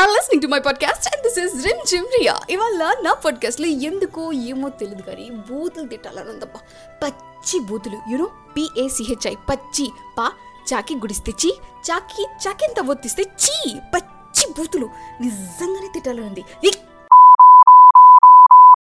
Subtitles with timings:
[0.00, 4.68] Are listening to my podcast and this is Rimjhim Ria ఇవాళ నా పాడ్కాస్ట్లో ఎందుకో ఏమో
[4.68, 6.60] తెలియదు కానీ బూతులు తిట్టాలని ఉందబ్బా.
[7.02, 10.32] పచ్చి బూతులు యూనో పిఏసిహెచ్ఐ పచ్చి పా
[10.74, 11.50] చాకి గుడిస్తే చీ
[11.90, 14.86] చాకి చాకింత ఒత్తిస్తే చీ పచ్చి బూతులు
[15.20, 16.44] నిజంగానే తిట్టాలని ఉంది.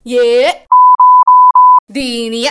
[0.08, 0.52] ఏ?
[1.90, 2.50] దీనియ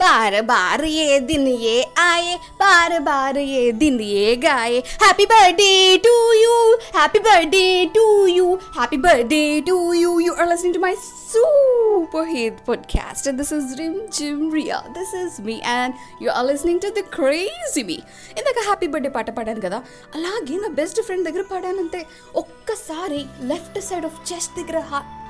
[0.00, 6.14] बार बार ये दिन ये आए बार बार ये दिन ये गाए happy birthday to
[6.32, 6.56] you
[6.96, 12.58] happy birthday to you happy birthday to you you are listening to my super hit
[12.66, 16.92] podcast and this is Rim Jim Ria this is me and you are listening to
[16.98, 17.98] the crazy me
[18.36, 19.80] ఇందాక happy birthday పాట పాడాను కదా
[20.18, 22.02] అలాగే నా best friend దగ్గర పాడానంతే
[22.42, 24.80] ఒక్కసారి left side of chest దగ్గర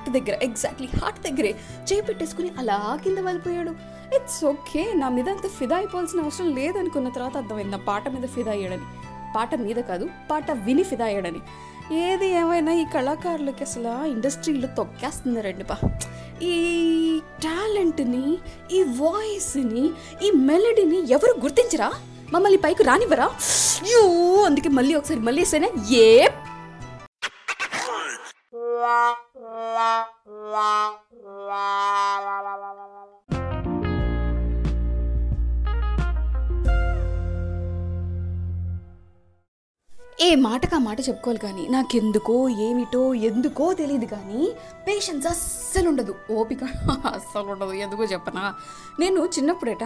[0.08, 1.50] హార్ట్ దగ్గర ఎగ్జాక్ట్లీ హార్ట్ దగ్గరే
[1.92, 3.72] చేయి పెట్టేసుకుని అలా కింద వెళ్ళిపోయాడు
[4.16, 8.52] ఇట్స్ ఓకే నా మీద అంత ఫిదా అయిపోవాల్సిన అవసరం లేదనుకున్న తర్వాత అర్థమైంది నా పాట మీద ఫిదా
[8.52, 8.86] అయ్యాడని.
[9.36, 11.42] పాట మీద కాదు పాట విని ఫిదా అయ్యాడని.
[12.06, 15.78] ఏది ఏమైనా ఈ కళాకారులకి అసలు ఇండస్ట్రీలో తొక్కేస్తున్నారండి బా
[16.42, 16.56] ఈ
[17.44, 18.26] టాలెంట్ని
[18.72, 19.86] ఈ వాయిస్ని
[20.24, 21.90] ఈ మెలడీని ఎవరు గుర్తించరా?
[22.34, 23.28] మమ్మల్ని పైకి రానివ్వరా?
[23.92, 24.02] యూ
[24.46, 26.28] అందుకే మళ్ళీ ఒకసారి మళ్ళీ వేసేనే ఏ
[40.26, 42.36] ఏ మాటకా మాట చెప్పుకోవాలి కానీ నాకెందుకో
[42.68, 44.40] ఏమిటో ఎందుకో తెలియదు కానీ
[44.88, 46.64] పేషెన్స్ అస్సలు ఉండదు ఓపిక
[47.12, 48.44] అస్సలు ఉండదు ఎందుకో చెప్పనా?
[49.00, 49.84] నేను చిన్నప్పుడట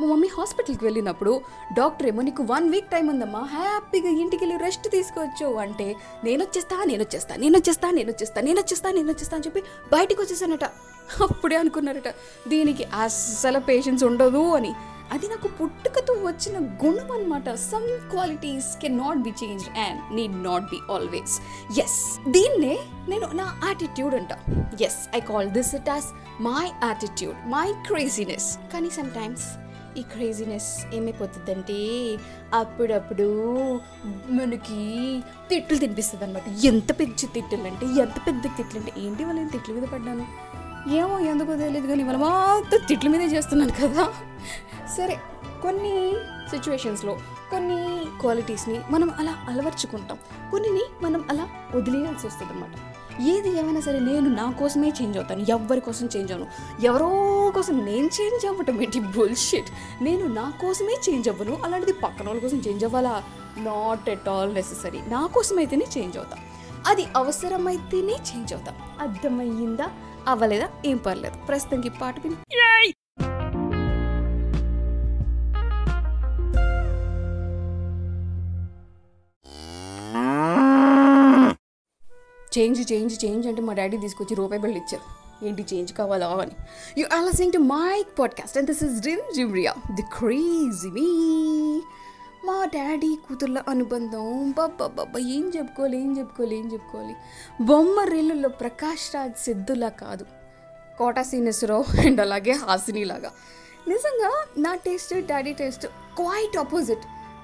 [0.00, 1.32] మా మమ్మీ హాస్పిటల్కి వెళ్ళినప్పుడు
[1.72, 5.48] డాక్టర్ ఏమో నీకు వన్ వీక్ టైం ఉందమ్మా హ్యాపీగా ఇంటికి వెళ్ళి రెస్ట్ తీసుకోవచ్చు.
[5.64, 5.88] అంటే
[6.24, 10.20] నేను వచ్చేస్తా నేను వచ్చేస్తా నేను వచ్చేస్తా నేను వచ్చేస్తా నేను వచ్చేస్తా నేను వచ్చేస్తా అని చెప్పి బయటకు
[10.22, 10.64] వచ్చేసానట
[11.26, 12.08] అప్పుడే అనుకున్నారట
[12.48, 14.72] దీనికి అస్సలు పేషెన్స్ ఉండదు అని.
[15.14, 20.64] అది నాకు పుట్టుకతో వచ్చిన గుణం అనమాట some qualities can not be change and need not
[20.64, 21.40] be always
[21.78, 22.78] yes దీన్నే
[23.08, 24.32] నేను నా యాటిట్యూడ్ అంట.
[24.82, 26.06] Yes I call this it as
[26.40, 29.46] my attitude my craziness కానీ సమ్ టైమ్స్
[29.96, 31.78] ఈ క్రేజీనెస్ ఏమైపోతుందంటే
[32.54, 33.26] అప్పుడప్పుడు
[34.30, 34.78] మనకి
[35.48, 39.88] తిట్లు తినిపిస్తుంది అనమాట ఎంత పెద్ద తిట్లు అంటే ఎంత పెద్ద తిట్లు అంటే ఏంటి వాళ్ళని తిట్లు మీద
[39.88, 40.26] పడ్డాను?
[40.88, 44.12] ఏమో ఎందుకో తెలియదు కానీ ఇవాళ మొత్తం తిట్ల మీదే చేస్తున్నాను కదా.
[44.96, 45.18] సరే
[45.62, 46.12] కొన్ని
[46.50, 47.18] సిచ్యువేషన్స్లో
[47.50, 50.18] కొన్ని క్వాలిటీస్ని మనం అలా అలవర్చుకుంటాం.
[50.50, 52.68] కొన్నిని మనం అలా వదిలేయాల్సి వస్తుంది అనమాట
[53.20, 55.40] ఏది ఏమైనా సరే నేను నా కోసమే చేంజ్ అవుతాను.
[55.40, 56.50] ఎవరి కోసం చేంజ్ అవ్వను?
[56.82, 59.00] ఎవరో కోసం నేను చేంజ్ అవ్వటం ఏంటి?
[59.00, 59.70] బుల్షిట్
[60.02, 61.58] నేను నా కోసమే చేంజ్ అవ్వను.
[61.64, 63.22] అలాంటిది పక్కన వాళ్ళ కోసం చేంజ్ అవ్వాలా?
[63.58, 66.38] నాట్ ఎట్ ఆల్ నెససరీ నా కోసమైతేనే చేంజ్ అవుతాం.
[66.86, 68.74] అది అవసరమైతేనే చేంజ్ అవుతాం.
[69.00, 69.90] అర్థమయ్యిందా?
[70.28, 70.68] అవ్వలేదా?
[70.86, 71.46] ఏం పర్లేదు.
[71.46, 72.36] ప్రస్తుతానికి పాట విని.
[82.58, 85.20] చేంజ్ చేంజ్ చేంజ్ అంటే మా డాడీ తీసుకొచ్చి రూపాయి బిల్లు ఇచ్చారు.
[85.44, 86.50] ఏంటి చేంజ్ కావాలా అని.
[86.98, 91.08] You are listening to my podcast and this is Rimjhim the crazy me
[92.44, 94.54] మా డాడీ కూతుర్ల అనుబంధం.
[94.58, 97.14] బాబ్బా ఏం చెప్పుకోవాలి ఏం చెప్పుకోవాలి ఏం చెప్పుకోవాలి.
[97.60, 100.26] బొమ్మ రీళ్ళలో ప్రకాష్ రాజ్ సిద్ధులా కాదు.
[100.98, 103.32] కోటా శ్రీనివాసరావు అండ్ అలాగే హాసినిలాగా.
[103.88, 107.00] నిజంగా నా taste daddy taste quite opposite.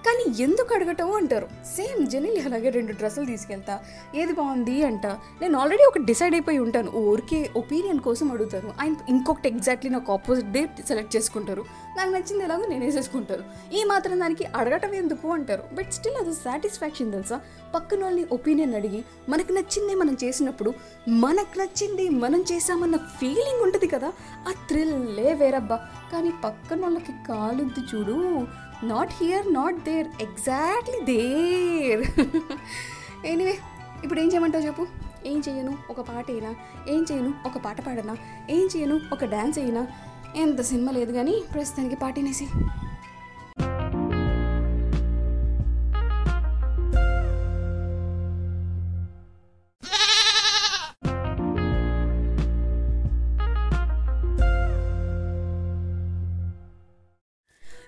[0.06, 1.48] కానీ ఎందుకు అడగటం అంటారు?
[1.76, 3.80] సేమ్ జనీలు అలాగే రెండు డ్రెస్సులు తీసుకెళ్తా
[4.14, 5.06] ఏది బాగుంది అంట.
[5.06, 6.90] నేను ఆల్రెడీ ఒక డిసైడ్ అయిపోయి ఉంటాను.
[6.90, 11.64] ఊరికే ఒపీనియన్ కోసం అడుగుతాను ఆయన ఇంకొకటి ఎగ్జాక్ట్లీ నాకు ఆపోజిట్ డే సెలెక్ట్ చేసుకుంటారు.
[11.96, 13.42] నాకు నచ్చింది ఎలాగో నేను వేసేసుకుంటాను
[13.74, 15.62] ఈ మాత్రం దానికి అడగటం ఎందుకు అంటారు.
[15.72, 17.40] బట్ స్టిల్ అది సాటిస్ఫాక్షన్ తెలుసా?
[17.74, 20.74] పక్కన వాళ్ళని ఒపీనియన్ అడిగి మనకు నచ్చింది మనం చేసినప్పుడు
[21.08, 24.12] మనకు నచ్చింది మనం చేసామన్న ఫీలింగ్ ఉంటుంది కదా?
[24.48, 25.80] ఆ థ్రిల్లే వేరబ్బా.
[26.12, 28.46] కానీ పక్కన వాళ్ళకి కాలుద్ది చూడు.
[28.84, 32.04] Not here not there exactly there
[33.26, 33.58] anyway
[34.04, 34.86] ఇప్పుడు ఏం చేయమంటావు చెప్పు?
[35.26, 35.78] ఏం చేయను?
[35.90, 36.54] ఒక పాట అయినా?
[36.88, 37.34] ఏం చేయను?
[37.46, 38.16] ఒక పాట పాడనా?
[38.50, 39.00] ఏం చేయను?
[39.12, 39.86] ఒక డ్యాన్స్ అయినా?
[40.36, 42.46] ఎంత సినిమా లేదు కానీ ప్రస్తుతానికి పాటినేసి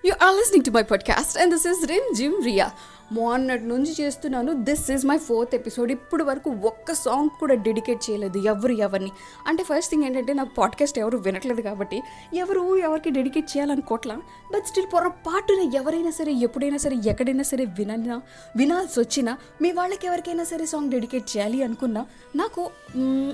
[0.09, 2.73] You are listening to my podcast, and this is Rim Jim Ria.
[3.11, 4.53] మొన్నటి నుంచి చేస్తున్నాను.
[4.53, 9.11] This is my fourth episode ఇప్పుడు వరకు ఒక్క సాంగ్ కూడా డెడికేట్ చేయలేదు ఎవరు ఎవరిని.
[9.47, 12.01] అంటే ఫస్ట్ థింగ్ ఏంటంటే నా పాడ్కాస్ట్ ఎవరు వినట్లేదు కాబట్టి
[12.33, 14.15] ఎవరు ఎవరికి డెడికేట్ చేయాలనుకోవట్లా
[14.53, 18.21] బట్ స్టిల్ పొరపాటున ఎవరైనా సరే ఎప్పుడైనా సరే ఎక్కడైనా సరే వినన్నా
[18.55, 22.69] వినాల్సి వచ్చినా మీ వాళ్ళకి ఎవరికైనా సరే సాంగ్ డెడికేట్ చేయాలి అనుకున్నా నాకు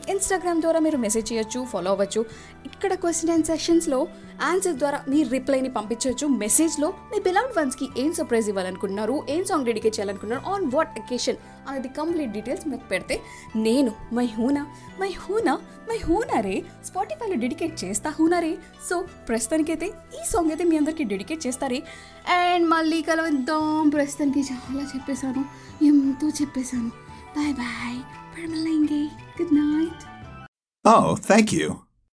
[0.10, 2.26] ఇన్స్టాగ్రామ్ ద్వారా మీరు మెసేజ్ చేయొచ్చు ఫాలో అవ్వచ్చు.
[2.66, 4.08] ఇక్కడ క్వశ్చన్ అండ్ సెషన్స్లో
[4.44, 9.16] ఆన్సర్ ద్వారా మీ రిప్లైని పంపించవచ్చు మెసేజ్లో మీ బిలాంగ్ వన్స్కి ఏం సర్ప్రైజ్ ఇవ్వాలనుకుంటున్నారు?
[9.30, 10.50] ఏం సాంగ్ డెడికేట్ చేయాలనుకున్నాను.
[10.50, 11.36] ఆన్ వాట్ అకేషన్
[11.70, 13.22] అనేది కంప్లీట్ డీటెయిల్స్ మీకు పెడితే
[13.56, 14.64] నేను మై హూనా
[15.00, 15.54] మై హూనా
[15.90, 18.58] మై హూనా రే స్పాటిఫైలో డెడికేట్ చేస్తా హూనా రే.
[18.90, 21.84] సో ప్రస్తుతానికైతే ఈ సాంగ్ అయితే మీ అందరికీ డెడికేట్ చేస్తారే
[22.30, 25.46] అండ్ మళ్ళీ కలవద్దాం ప్రస్తుతానికి చాలా చెప్పేశాను.
[25.86, 26.90] ఎంతో చెప్పేశాను.
[27.38, 28.00] Bye bye
[29.42, 30.06] good night
[30.86, 31.85] Oh, thank you.